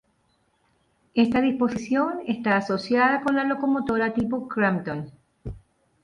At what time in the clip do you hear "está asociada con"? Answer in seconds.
2.25-3.35